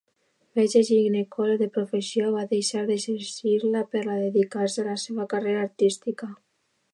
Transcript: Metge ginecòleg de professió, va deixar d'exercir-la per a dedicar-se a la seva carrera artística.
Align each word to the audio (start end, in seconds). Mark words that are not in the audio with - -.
Metge 0.59 0.79
ginecòleg 0.85 1.59
de 1.63 1.67
professió, 1.75 2.31
va 2.37 2.45
deixar 2.53 2.81
d'exercir-la 2.87 3.85
per 3.93 4.03
a 4.07 4.17
dedicar-se 4.23 4.83
a 4.85 4.89
la 4.89 4.97
seva 5.05 5.29
carrera 5.35 5.63
artística. 5.69 6.33